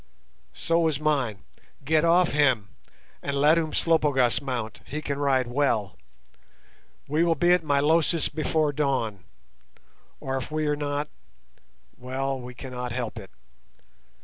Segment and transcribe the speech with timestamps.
[0.55, 1.43] "So is mine.
[1.85, 2.69] Get off him,
[3.21, 5.95] and let Umslopogaas mount; he can ride well.
[7.07, 9.25] We will be at Milosis before dawn,
[10.19, 13.29] or if we are not—well, we cannot help it.